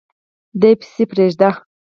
[0.61, 1.49] دی پسي پریږده